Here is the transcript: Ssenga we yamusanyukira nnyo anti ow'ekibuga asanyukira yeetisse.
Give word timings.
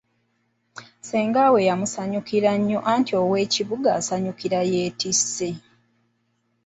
Ssenga 0.99 1.41
we 1.53 1.59
yamusanyukira 1.69 2.51
nnyo 2.59 2.79
anti 2.93 3.11
ow'ekibuga 3.21 3.89
asanyukira 3.99 4.59
yeetisse. 4.71 5.49